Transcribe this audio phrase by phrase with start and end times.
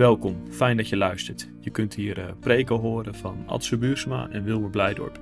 [0.00, 1.48] Welkom, fijn dat je luistert.
[1.58, 5.20] Je kunt hier uh, preken horen van Adse Buursma en Wilmer Blijdorp.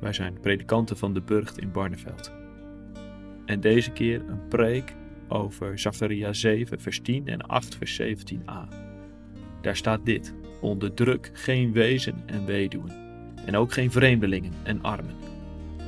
[0.00, 2.32] Wij zijn predikanten van de Burgt in Barneveld.
[3.46, 4.94] En deze keer een preek
[5.28, 8.68] over Zacharia 7 vers 10 en 8 vers 17a.
[9.60, 12.92] Daar staat dit, onderdruk geen wezen en weduwen,
[13.46, 15.16] en ook geen vreemdelingen en armen,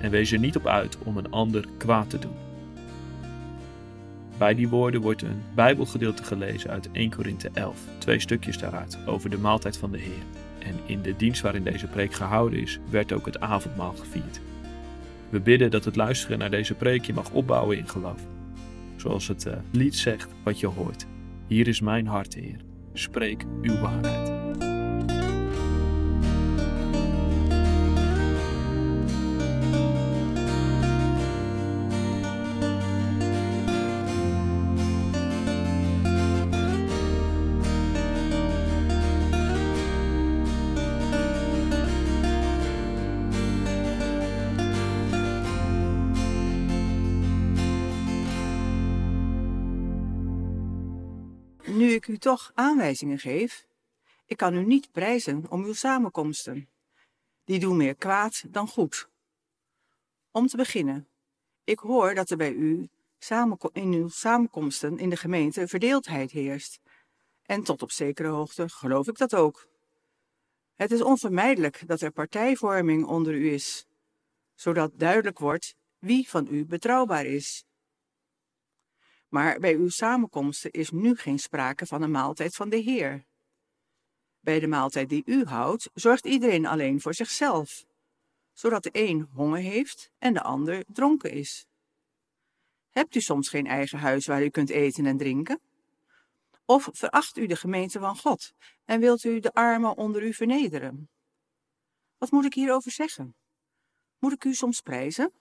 [0.01, 2.43] en wees er niet op uit om een ander kwaad te doen.
[4.39, 9.31] Bij die woorden wordt een Bijbelgedeelte gelezen uit 1 Korinthe 11, twee stukjes daaruit, over
[9.31, 10.22] de maaltijd van de Heer.
[10.58, 14.41] En in de dienst waarin deze preek gehouden is, werd ook het avondmaal gevierd.
[15.29, 18.21] We bidden dat het luisteren naar deze preek je mag opbouwen in geloof.
[18.96, 21.07] Zoals het uh, lied zegt wat je hoort.
[21.46, 22.61] Hier is mijn hart, Heer.
[22.93, 24.33] Spreek uw waarheid.
[52.25, 53.67] Toch aanwijzingen geef,
[54.27, 56.69] ik kan u niet prijzen om uw samenkomsten.
[57.44, 59.08] Die doen meer kwaad dan goed.
[60.31, 61.08] Om te beginnen,
[61.64, 62.89] ik hoor dat er bij u
[63.72, 66.81] in uw samenkomsten in de gemeente verdeeldheid heerst.
[67.42, 69.69] En tot op zekere hoogte geloof ik dat ook.
[70.75, 73.86] Het is onvermijdelijk dat er partijvorming onder u is,
[74.55, 77.64] zodat duidelijk wordt wie van u betrouwbaar is.
[79.34, 83.24] Maar bij uw samenkomsten is nu geen sprake van een maaltijd van de Heer.
[84.41, 87.84] Bij de maaltijd die u houdt, zorgt iedereen alleen voor zichzelf,
[88.52, 91.66] zodat de een honger heeft en de ander dronken is.
[92.91, 95.60] Hebt u soms geen eigen huis waar u kunt eten en drinken?
[96.64, 98.52] Of veracht u de gemeente van God
[98.84, 101.08] en wilt u de armen onder u vernederen?
[102.19, 103.34] Wat moet ik hierover zeggen?
[104.19, 105.32] Moet ik u soms prijzen?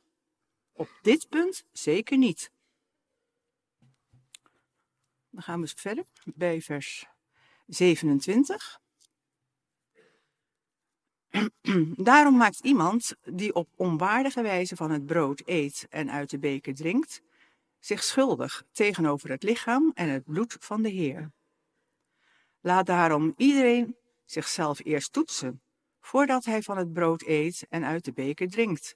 [0.71, 2.51] Op dit punt zeker niet.
[5.33, 7.05] Dan gaan we verder bij vers
[7.67, 8.79] 27.
[12.09, 16.75] Daarom maakt iemand die op onwaardige wijze van het brood eet en uit de beker
[16.75, 17.21] drinkt,
[17.79, 21.31] zich schuldig tegenover het lichaam en het bloed van de Heer.
[22.61, 23.95] Laat daarom iedereen
[24.25, 25.61] zichzelf eerst toetsen,
[26.01, 28.95] voordat hij van het brood eet en uit de beker drinkt.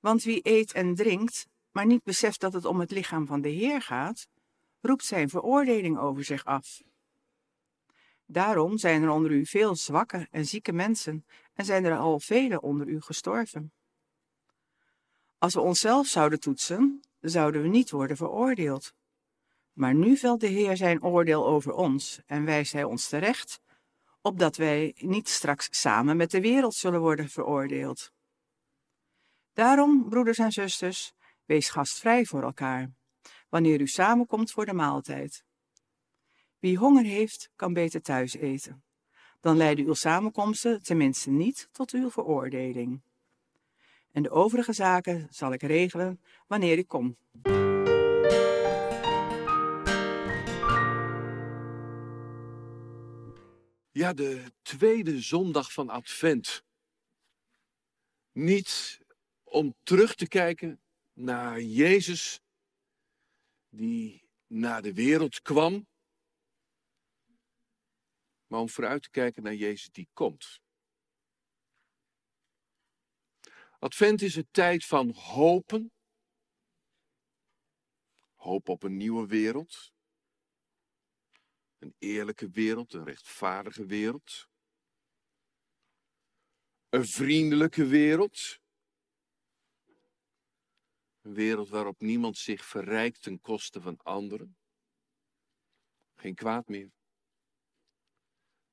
[0.00, 3.48] Want wie eet en drinkt, maar niet beseft dat het om het lichaam van de
[3.48, 4.28] Heer gaat,
[4.82, 6.82] roept zijn veroordeling over zich af.
[8.26, 12.60] Daarom zijn er onder u veel zwakke en zieke mensen en zijn er al vele
[12.60, 13.72] onder u gestorven.
[15.38, 18.94] Als we onszelf zouden toetsen, zouden we niet worden veroordeeld.
[19.72, 23.60] Maar nu velt de Heer zijn oordeel over ons en wijst hij ons terecht,
[24.20, 28.12] opdat wij niet straks samen met de wereld zullen worden veroordeeld.
[29.52, 31.12] Daarom, broeders en zusters,
[31.44, 32.90] wees gastvrij voor elkaar
[33.52, 35.44] wanneer u samenkomt voor de maaltijd.
[36.58, 38.84] Wie honger heeft, kan beter thuis eten.
[39.40, 43.02] Dan leiden uw samenkomsten tenminste niet tot uw veroordeling.
[44.10, 47.16] En de overige zaken zal ik regelen wanneer ik kom.
[53.90, 56.64] Ja, de tweede zondag van Advent.
[58.32, 59.00] Niet
[59.44, 60.80] om terug te kijken
[61.12, 62.40] naar Jezus
[63.74, 65.86] die naar de wereld kwam,
[68.46, 70.60] maar om vooruit te kijken naar Jezus die komt.
[73.78, 75.92] Advent is een tijd van hopen.
[78.34, 79.92] Hoop op een nieuwe wereld.
[81.78, 84.48] Een eerlijke wereld, een rechtvaardige wereld.
[86.88, 88.61] Een vriendelijke wereld.
[91.22, 94.56] Een wereld waarop niemand zich verrijkt ten koste van anderen.
[96.14, 96.92] Geen kwaad meer.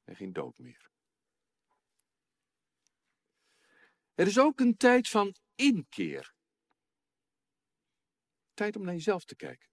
[0.04, 0.92] En geen dood meer.
[4.14, 6.34] Er is ook een tijd van inkeer.
[8.54, 9.70] Tijd om naar jezelf te kijken.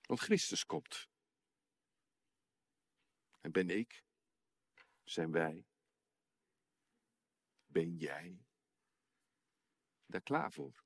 [0.00, 1.08] Want Christus komt.
[3.40, 4.04] En ben ik?
[5.04, 5.66] Zijn wij?
[7.66, 8.43] Ben jij?
[10.14, 10.84] Daar klaar voor.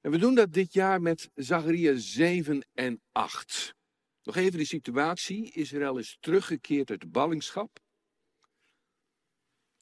[0.00, 3.74] En we doen dat dit jaar met Zacharia 7 en 8.
[4.22, 5.52] Nog even de situatie.
[5.52, 7.80] Israël is teruggekeerd uit de ballingschap.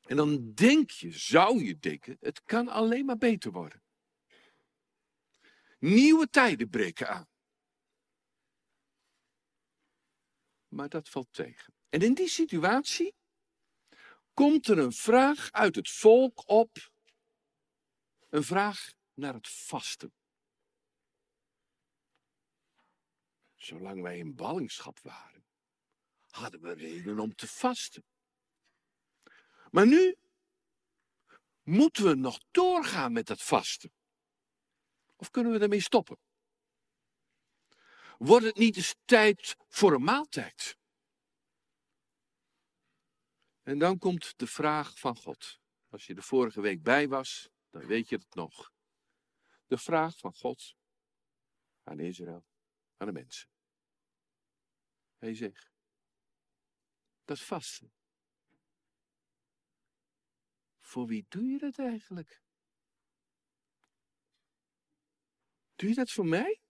[0.03, 3.83] En dan denk je, zou je denken, het kan alleen maar beter worden.
[5.79, 7.29] Nieuwe tijden breken aan.
[10.69, 11.75] Maar dat valt tegen.
[11.89, 13.15] En in die situatie
[14.37, 16.91] komt er een vraag uit het volk op.
[18.29, 20.13] Een vraag naar het vasten.
[23.55, 25.45] Zolang wij in ballingschap waren,
[26.31, 28.05] hadden we reden om te vasten.
[29.71, 30.17] Maar nu
[31.63, 33.93] moeten we nog doorgaan met dat vasten.
[35.17, 36.19] Of kunnen we ermee stoppen?
[38.19, 40.77] Wordt het niet eens tijd voor een maaltijd?
[43.67, 45.61] En dan komt de vraag van God.
[45.89, 48.73] Als je de vorige week bij was, dan weet je het nog.
[49.67, 50.77] De vraag van God
[51.83, 52.47] aan Israël,
[52.97, 53.49] aan de mensen.
[55.17, 55.71] Hij zegt,
[57.25, 57.93] dat vasten.
[60.79, 62.43] Voor wie doe je dat eigenlijk?
[65.75, 66.61] Doe je dat voor mij?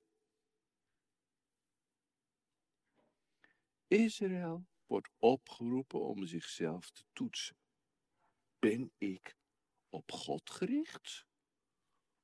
[3.86, 7.56] Israël wordt opgeroepen om zichzelf te toetsen.
[8.58, 9.36] Ben ik
[9.88, 11.26] op God gericht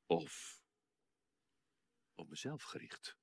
[0.07, 0.63] of
[2.15, 3.17] op mezelf gericht?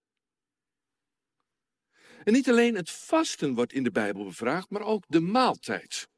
[2.23, 6.09] En niet alleen het vasten wordt in de Bijbel bevraagd, maar ook de maaltijd.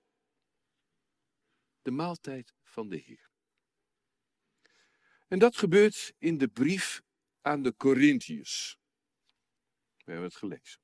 [1.81, 3.29] De maaltijd van de Heer.
[5.27, 7.01] En dat gebeurt in de brief
[7.41, 8.77] aan de Corinthiërs.
[9.97, 10.80] We hebben het gelezen.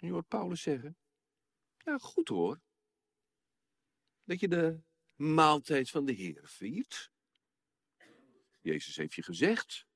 [0.00, 0.98] En je hoort Paulus zeggen,
[1.76, 2.60] ja goed hoor,
[4.24, 4.82] dat je de
[5.14, 7.10] maaltijd van de Heer viert.
[8.60, 9.86] Jezus heeft je gezegd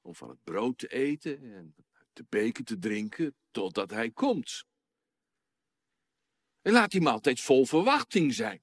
[0.00, 1.74] om van het brood te eten en
[2.12, 4.64] de beker te drinken totdat hij komt.
[6.60, 8.62] En laat die maaltijd vol verwachting zijn.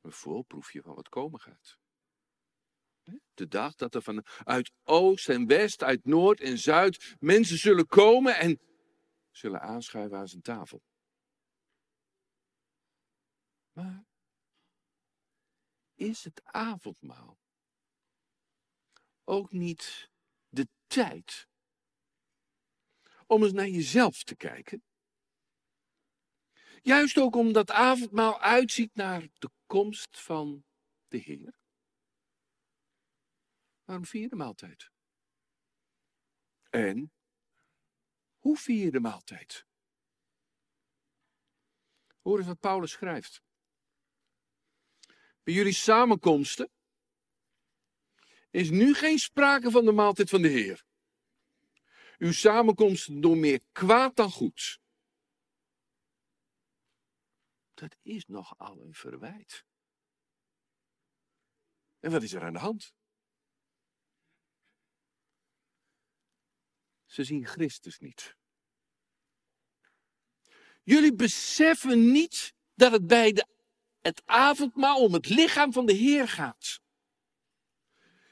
[0.00, 1.81] Een voorproefje van wat komen gaat.
[3.34, 7.86] De dag dat er van uit oost en west, uit noord en zuid mensen zullen
[7.86, 8.60] komen en
[9.30, 10.82] zullen aanschuiven aan zijn tafel.
[13.72, 14.04] Maar
[15.94, 17.38] is het avondmaal
[19.24, 20.10] ook niet
[20.48, 21.48] de tijd
[23.26, 24.84] om eens naar jezelf te kijken?
[26.82, 30.64] Juist ook omdat avondmaal uitziet naar de komst van
[31.08, 31.61] de Heer.
[33.84, 34.90] Waarom vier je de maaltijd?
[36.70, 37.12] En
[38.38, 39.66] hoe vier je de maaltijd?
[42.22, 43.42] Hoor eens wat Paulus schrijft.
[45.42, 46.70] Bij jullie samenkomsten
[48.50, 50.84] is nu geen sprake van de maaltijd van de Heer.
[52.18, 54.80] Uw samenkomsten doen meer kwaad dan goed.
[57.74, 59.64] Dat is nogal een verwijt.
[62.00, 62.94] En wat is er aan de hand?
[67.12, 68.36] Ze zien Christus niet.
[70.82, 73.46] Jullie beseffen niet dat het bij de,
[74.00, 76.80] het avondmaal om het lichaam van de Heer gaat.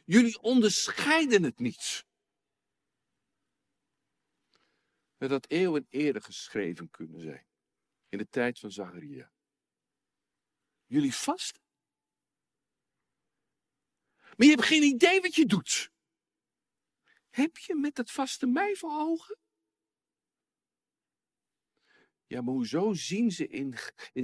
[0.05, 2.05] Jullie onderscheiden het niet.
[5.17, 7.47] Dat had eeuwen eerder geschreven kunnen zijn.
[8.09, 9.33] In de tijd van Zacharia.
[10.87, 11.63] Jullie vasten.
[14.37, 15.91] Maar je hebt geen idee wat je doet.
[17.31, 19.39] Heb je met het vaste mij voor ogen?
[22.27, 23.75] Ja, maar hoezo zien ze in,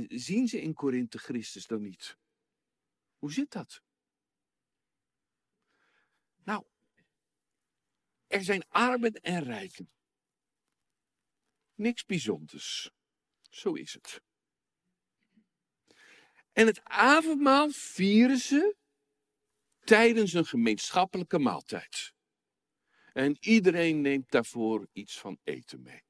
[0.09, 2.17] zien ze in Korinthe Christus dan niet?
[3.19, 3.83] Hoe zit dat?
[6.45, 6.65] Nou,
[8.27, 9.91] er zijn armen en rijken.
[11.75, 12.91] Niks bijzonders.
[13.49, 14.21] Zo is het.
[16.53, 18.77] En het avondmaal vieren ze
[19.81, 22.16] tijdens een gemeenschappelijke maaltijd.
[23.17, 26.05] En iedereen neemt daarvoor iets van eten mee.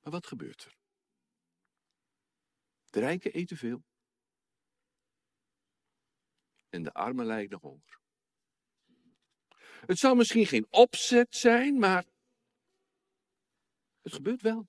[0.00, 0.76] Maar wat gebeurt er?
[2.90, 3.84] De rijken eten veel.
[6.68, 8.00] En de armen lijden honger.
[9.86, 12.04] Het zal misschien geen opzet zijn, maar
[14.02, 14.68] het gebeurt wel.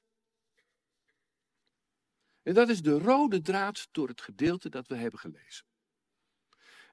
[2.41, 5.65] En dat is de rode draad door het gedeelte dat we hebben gelezen.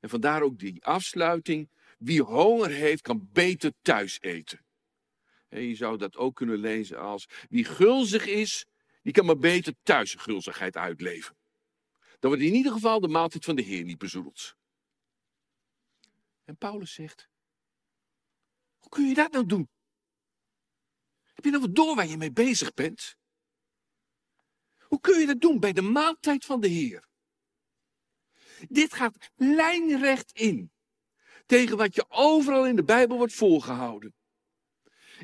[0.01, 4.65] En vandaar ook die afsluiting wie honger heeft, kan beter thuis eten.
[5.49, 8.67] je zou dat ook kunnen lezen als wie gulzig is,
[9.03, 11.37] die kan maar beter thuis gulzigheid uitleven.
[12.19, 14.57] Dan wordt in ieder geval de maaltijd van de Heer niet bezoedeld.
[16.45, 17.29] En Paulus zegt,
[18.79, 19.69] hoe kun je dat nou doen?
[21.35, 23.17] Heb je nog wat door waar je mee bezig bent?
[24.79, 27.09] Hoe kun je dat doen bij de maaltijd van de Heer?
[28.69, 30.73] Dit gaat lijnrecht in
[31.47, 34.15] tegen wat je overal in de Bijbel wordt voorgehouden.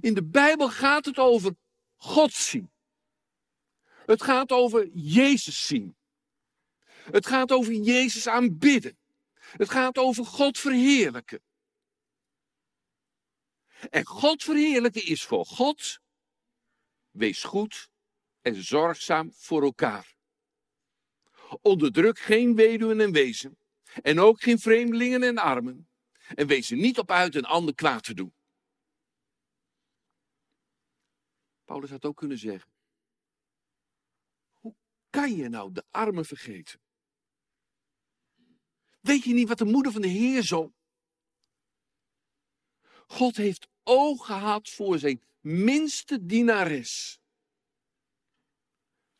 [0.00, 1.56] In de Bijbel gaat het over
[1.96, 2.70] God zien.
[4.06, 5.96] Het gaat over Jezus zien.
[6.88, 8.98] Het gaat over Jezus aanbidden.
[9.34, 11.42] Het gaat over God verheerlijken.
[13.90, 16.00] En God verheerlijken is voor God.
[17.10, 17.90] Wees goed
[18.40, 20.14] en zorgzaam voor elkaar.
[21.60, 23.58] Onderdruk geen weduwen en wezen.
[24.02, 25.88] En ook geen vreemdelingen en armen.
[26.34, 28.34] En wees er niet op uit een ander kwaad te doen.
[31.64, 32.70] Paulus had ook kunnen zeggen.
[34.52, 34.74] Hoe
[35.10, 36.80] kan je nou de armen vergeten?
[39.00, 40.74] Weet je niet wat de moeder van de Heer zo?
[43.06, 47.20] God heeft oog gehad voor zijn minste dienares.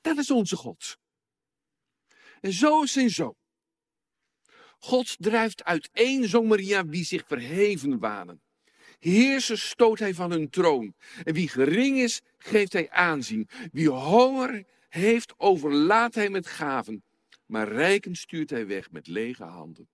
[0.01, 0.99] Dat is onze God.
[2.41, 3.42] En zo is zijn zoon.
[4.85, 8.43] God drijft uiteen, zong Maria, wie zich verheven wanen.
[8.99, 10.95] Heersers stoot hij van hun troon.
[11.25, 13.49] En wie gering is, geeft hij aanzien.
[13.73, 17.05] Wie honger heeft, overlaat hij met gaven.
[17.47, 19.89] Maar rijken stuurt hij weg met lege handen.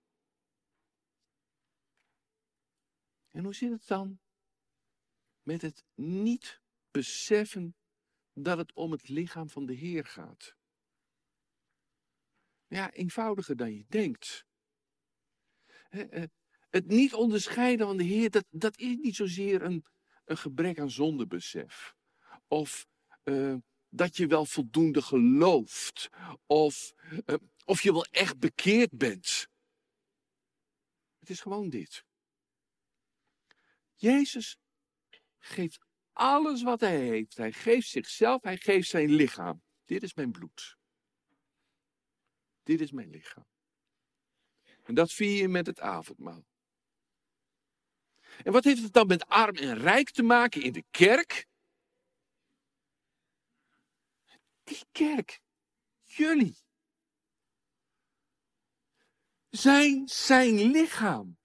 [3.31, 4.19] En hoe zit het dan
[5.41, 7.75] met het niet beseffen
[8.33, 10.55] dat het om het lichaam van de Heer gaat?
[12.67, 14.47] Ja, eenvoudiger dan je denkt.
[15.89, 16.23] Eh,
[16.69, 19.85] het niet onderscheiden van de Heer, dat, dat is niet zozeer een,
[20.25, 21.95] een gebrek aan zondebesef.
[22.47, 22.87] Of
[23.23, 23.55] uh,
[23.89, 26.09] dat je wel voldoende gelooft.
[26.45, 26.93] Of,
[27.25, 29.47] uh, of je wel echt bekeerd bent.
[31.19, 32.05] Het is gewoon dit.
[33.95, 34.57] Jezus
[35.37, 35.79] geeft
[36.11, 37.37] alles wat hij heeft.
[37.37, 39.63] Hij geeft zichzelf, hij geeft zijn lichaam.
[39.85, 40.77] Dit is mijn bloed.
[42.63, 43.48] Dit is mijn lichaam.
[44.89, 46.45] En dat vier je met het avondmaal.
[48.43, 51.47] En wat heeft het dan met arm en rijk te maken in de kerk?
[54.63, 55.41] Die kerk,
[56.03, 56.57] jullie,
[59.49, 61.37] zijn zijn lichaam.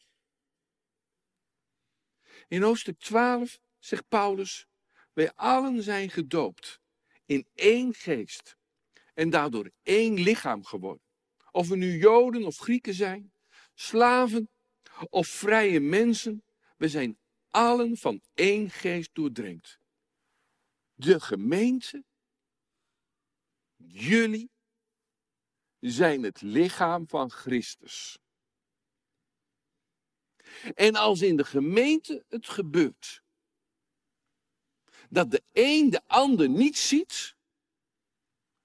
[2.49, 4.67] In hoofdstuk 12 zegt Paulus,
[5.13, 6.81] wij allen zijn gedoopt
[7.25, 8.57] in één geest
[9.15, 11.03] en daardoor één lichaam geworden.
[11.51, 13.33] Of we nu Joden of Grieken zijn,
[13.75, 14.49] slaven
[15.11, 16.45] of vrije mensen,
[16.77, 17.19] we zijn
[17.51, 19.79] allen van één geest doordrenkt.
[20.95, 22.05] De gemeente,
[23.77, 24.51] jullie,
[25.81, 28.19] zijn het lichaam van Christus.
[30.75, 33.23] En als in de gemeente het gebeurt,
[35.09, 37.37] dat de een de ander niet ziet,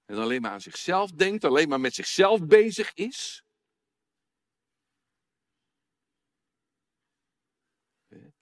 [0.05, 3.43] en alleen maar aan zichzelf denkt, alleen maar met zichzelf bezig is,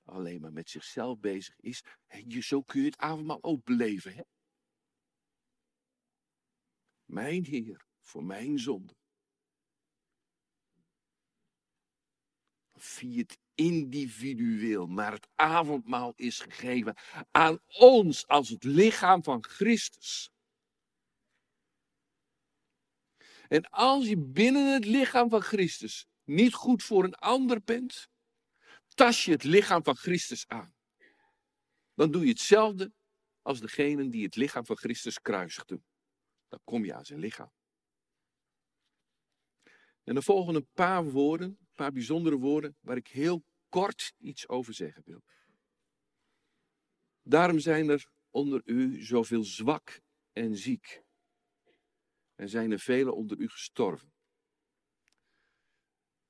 [0.08, 1.84] alleen maar met zichzelf bezig is,
[2.26, 4.14] je, zo kun je het avondmaal ook beleven.
[4.16, 4.22] Hè?
[7.06, 8.96] Mijn Heer, voor mijn zonde.
[12.74, 16.96] Viert individueel, maar het avondmaal is gegeven
[17.32, 20.32] aan ons als het lichaam van Christus.
[23.48, 28.10] En als je binnen het lichaam van Christus niet goed voor een ander bent,
[28.98, 30.76] tas je het lichaam van Christus aan.
[31.94, 32.92] Dan doe je hetzelfde
[33.42, 35.82] als degene die het lichaam van Christus kruisigde.
[36.48, 37.52] Dan kom je aan zijn lichaam.
[40.04, 44.48] En dan volgen een paar woorden, een paar bijzondere woorden, waar ik heel kort iets
[44.48, 45.24] over zeggen wil.
[47.22, 50.02] Daarom zijn er onder u zoveel zwak
[50.32, 51.04] en ziek.
[52.36, 54.14] En zijn er velen onder u gestorven.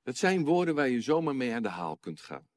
[0.02, 2.48] Het zijn woorden waar je zomaar mee aan de haal kunt gaan.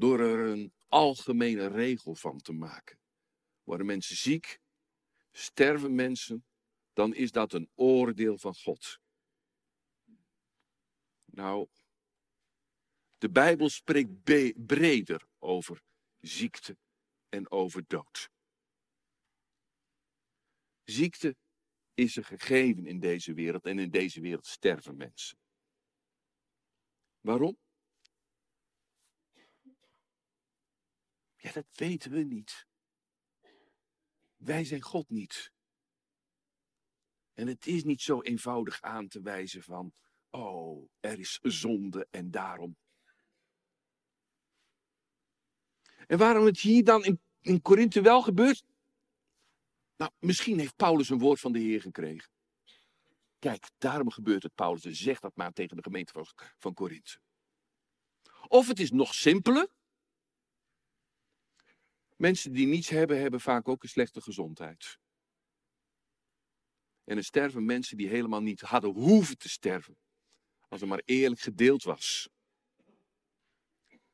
[0.00, 2.98] Door er een algemene regel van te maken.
[3.62, 4.60] Worden mensen ziek,
[5.30, 6.44] sterven mensen,
[6.92, 8.98] dan is dat een oordeel van God.
[11.24, 11.68] Nou,
[13.18, 14.22] de Bijbel spreekt
[14.66, 15.82] breder over
[16.20, 16.78] ziekte
[17.28, 18.30] en over dood.
[20.84, 21.36] Ziekte
[21.94, 25.38] is een gegeven in deze wereld en in deze wereld sterven mensen.
[27.20, 27.58] Waarom?
[31.40, 32.66] Ja, dat weten we niet.
[34.36, 35.52] Wij zijn God niet.
[37.34, 39.92] En het is niet zo eenvoudig aan te wijzen van,
[40.30, 42.76] oh, er is zonde en daarom.
[46.06, 48.64] En waarom het hier dan in, in Korinthe wel gebeurt?
[49.96, 52.30] Nou, misschien heeft Paulus een woord van de Heer gekregen.
[53.38, 54.82] Kijk, daarom gebeurt het, Paulus.
[54.82, 56.26] Zegt dat maar tegen de gemeente van,
[56.58, 57.18] van Korinthe.
[58.48, 59.68] Of het is nog simpeler.
[62.20, 64.98] Mensen die niets hebben, hebben vaak ook een slechte gezondheid.
[67.04, 69.98] En er sterven mensen die helemaal niet hadden hoeven te sterven.
[70.68, 72.28] Als er maar eerlijk gedeeld was.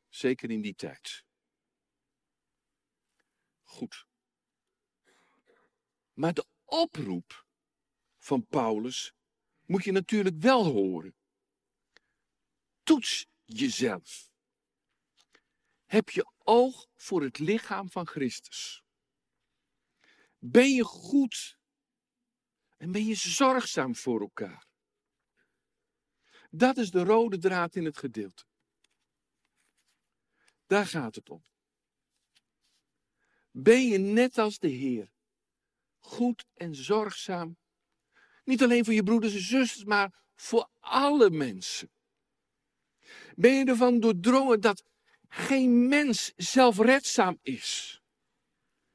[0.08, 1.25] Zeker in die tijd.
[3.62, 4.06] Goed.
[6.12, 7.46] Maar de oproep
[8.18, 9.12] van Paulus
[9.64, 11.16] moet je natuurlijk wel horen.
[12.82, 14.30] Toets jezelf.
[15.84, 18.84] Heb je oog voor het lichaam van Christus?
[20.38, 21.58] Ben je goed
[22.76, 24.66] en ben je zorgzaam voor elkaar?
[26.50, 28.44] Dat is de rode draad in het gedeelte.
[30.66, 31.44] Daar gaat het om.
[33.50, 35.12] Ben je net als de Heer
[35.98, 37.56] goed en zorgzaam?
[38.44, 41.90] Niet alleen voor je broeders en zusters, maar voor alle mensen.
[43.34, 44.82] Ben je ervan doordrongen dat
[45.28, 48.00] geen mens zelfredzaam is?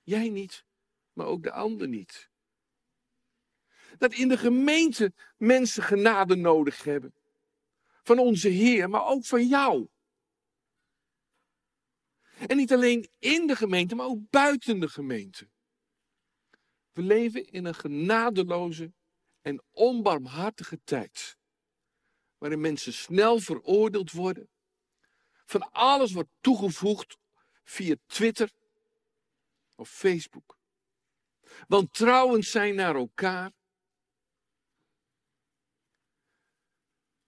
[0.01, 0.65] Jij niet,
[1.13, 2.29] maar ook de ander niet.
[3.97, 7.13] Dat in de gemeente mensen genade nodig hebben.
[8.03, 9.87] Van onze Heer, maar ook van jou.
[12.47, 15.49] En niet alleen in de gemeente, maar ook buiten de gemeente.
[16.91, 18.93] We leven in een genadeloze
[19.41, 21.37] en onbarmhartige tijd.
[22.37, 24.49] Waarin mensen snel veroordeeld worden.
[25.51, 27.17] Van alles wordt toegevoegd
[27.63, 28.51] via Twitter
[29.75, 30.57] of Facebook.
[31.67, 33.51] Want trouwens zijn naar elkaar.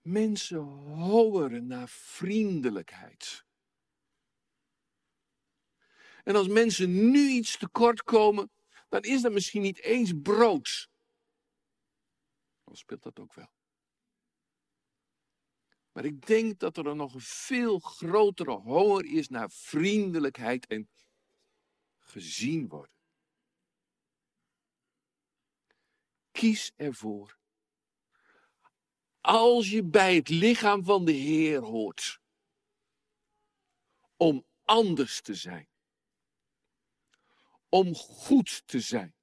[0.02, 3.46] Mensen horen naar vriendelijkheid.
[6.24, 8.52] En als mensen nu iets tekort komen,
[8.90, 10.90] dan is dat misschien niet eens brood.
[12.64, 13.52] Dan speelt dat ook wel.
[15.94, 20.90] Maar ik denk dat er nog een veel grotere honger is naar vriendelijkheid en
[22.00, 22.96] gezien worden.
[26.32, 27.38] Kies ervoor.
[29.22, 32.20] Als je bij het lichaam van de Heer hoort,
[34.18, 35.72] om anders te zijn
[37.74, 39.16] om goed te zijn.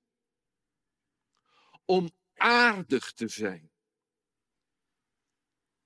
[1.85, 3.70] Om aardig te zijn.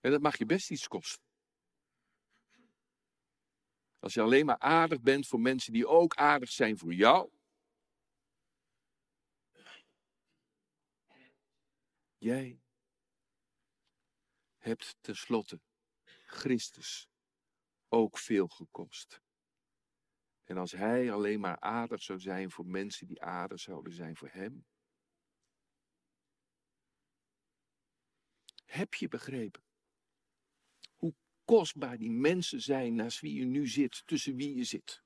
[0.05, 1.25] En dat mag je best iets kosten.
[3.99, 7.33] Als je alleen maar aardig bent voor mensen die ook aardig zijn voor jou.
[12.17, 12.61] Jij
[14.57, 15.61] hebt tenslotte
[16.27, 17.09] Christus
[17.89, 19.21] ook veel gekost.
[20.45, 24.29] En als hij alleen maar aardig zou zijn voor mensen die aardig zouden zijn voor
[24.29, 24.67] hem.
[28.65, 29.64] Heb je begrepen
[31.45, 35.03] kostbaar die mensen zijn naast wie je nu zit, tussen wie je zit?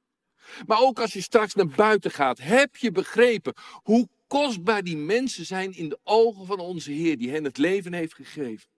[0.66, 5.46] Maar ook als je straks naar buiten gaat, heb je begrepen hoe kostbaar die mensen
[5.46, 8.68] zijn in de ogen van onze Heer, die hen het leven heeft gegeven?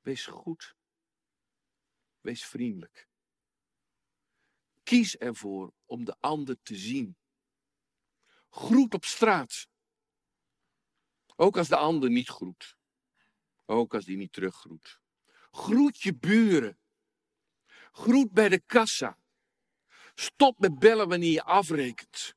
[0.00, 0.76] Wees goed.
[2.20, 3.08] Wees vriendelijk.
[4.82, 7.16] Kies ervoor om de ander te zien.
[8.50, 9.68] Groet op straat.
[11.36, 12.76] Ook als de ander niet groet.
[13.66, 15.00] Ook als die niet teruggroet.
[15.50, 16.78] Groet je buren.
[17.92, 19.18] Groet bij de kassa.
[20.14, 22.34] Stop met bellen wanneer je afrekent.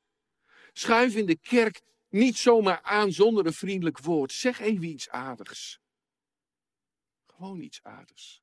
[0.72, 4.32] Schuif in de kerk niet zomaar aan zonder een vriendelijk woord.
[4.32, 5.80] Zeg even iets aardigs.
[7.26, 8.42] Gewoon iets aardigs.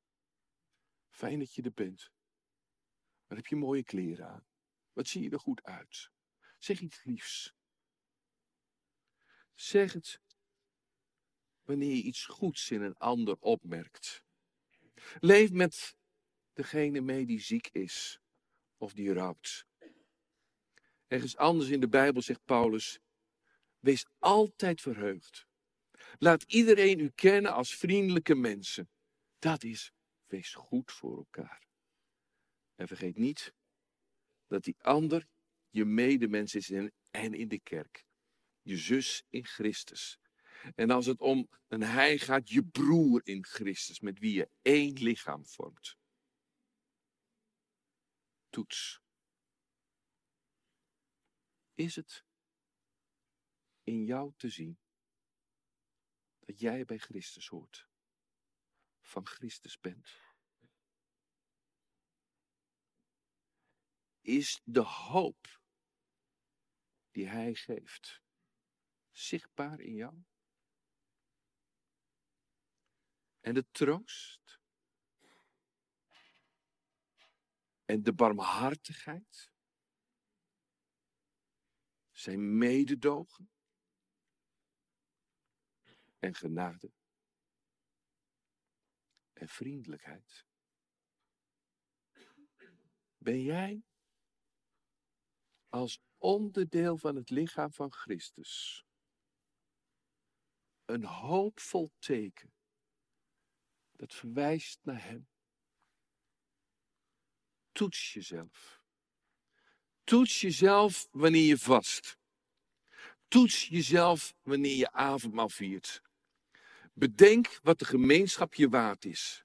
[1.08, 2.10] Fijn dat je er bent.
[3.26, 4.46] Wat heb je mooie kleren aan?
[4.92, 6.10] Wat zie je er goed uit?
[6.58, 7.54] Zeg iets liefs.
[9.54, 10.20] Zeg het
[11.66, 14.22] wanneer je iets goeds in een ander opmerkt.
[15.20, 15.96] Leef met
[16.52, 18.20] degene mee die ziek is
[18.76, 19.66] of die rouwt.
[21.06, 22.98] Ergens anders in de Bijbel zegt Paulus:
[23.78, 25.46] Wees altijd verheugd.
[26.18, 28.88] Laat iedereen u kennen als vriendelijke mensen.
[29.38, 29.92] Dat is,
[30.26, 31.66] wees goed voor elkaar.
[32.74, 33.52] En vergeet niet
[34.46, 35.26] dat die ander
[35.70, 36.70] je medemens is
[37.10, 38.04] en in de kerk.
[38.62, 40.18] Je zus in Christus.
[40.74, 44.92] En als het om een hij gaat, je broer in Christus, met wie je één
[44.92, 45.96] lichaam vormt.
[48.48, 49.00] Toets.
[51.74, 52.24] Is het
[53.82, 54.78] in jou te zien
[56.38, 57.88] dat jij bij Christus hoort,
[59.00, 60.24] van Christus bent?
[64.26, 65.60] is de hoop
[67.10, 68.22] die Hij geeft
[69.10, 70.14] zichtbaar in jou?
[73.46, 74.60] En de troost?
[77.84, 79.52] En de barmhartigheid,
[82.10, 83.50] zijn mededogen?
[86.18, 86.92] En genade?
[89.32, 90.46] En vriendelijkheid.
[93.16, 93.84] Ben jij
[95.68, 98.84] als onderdeel van het lichaam van Christus
[100.84, 102.55] een hoopvol teken
[103.96, 105.28] dat verwijst naar Hem?
[107.72, 108.80] Toets jezelf.
[110.04, 112.18] Toets jezelf wanneer je vast.
[113.28, 116.02] Toets jezelf wanneer je avondmaal viert.
[116.92, 119.44] Bedenk wat de gemeenschap je waard is.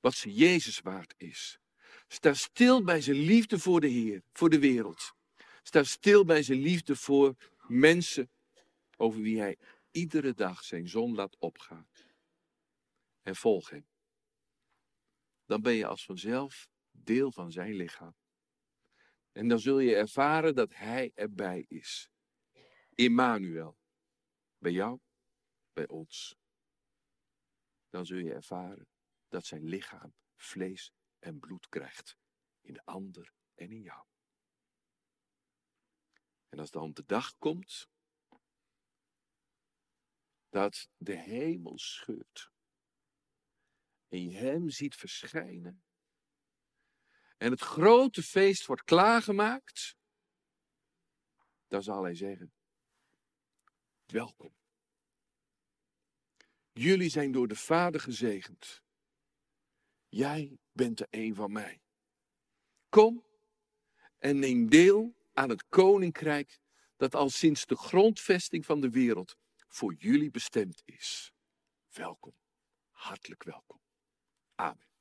[0.00, 1.58] Wat ze Jezus waard is.
[2.08, 5.14] Sta stil bij zijn liefde voor de Heer, voor de wereld.
[5.62, 8.30] Sta stil bij zijn liefde voor mensen
[8.96, 9.58] over wie hij
[9.90, 11.86] iedere dag zijn zon laat opgaan.
[13.22, 13.86] En volg hem.
[15.44, 18.16] Dan ben je als vanzelf deel van zijn lichaam.
[19.32, 22.10] En dan zul je ervaren dat hij erbij is.
[22.94, 23.78] Immanuel.
[24.58, 25.00] Bij jou,
[25.72, 26.36] bij ons.
[27.88, 28.88] Dan zul je ervaren
[29.28, 32.16] dat zijn lichaam vlees en bloed krijgt.
[32.60, 34.06] In de ander en in jou.
[36.48, 37.88] En als dan de dag komt
[40.48, 42.52] dat de hemel scheurt
[44.12, 45.82] en je hem ziet verschijnen
[47.36, 49.96] en het grote feest wordt klaargemaakt,
[51.68, 52.52] dan zal hij zeggen,
[54.06, 54.54] welkom.
[56.72, 58.82] Jullie zijn door de Vader gezegend.
[60.08, 61.82] Jij bent er een van mij.
[62.88, 63.24] Kom
[64.18, 66.60] en neem deel aan het koninkrijk
[66.96, 69.36] dat al sinds de grondvesting van de wereld
[69.68, 71.32] voor jullie bestemd is.
[71.90, 72.34] Welkom,
[72.90, 73.81] hartelijk welkom.
[74.68, 74.91] abre.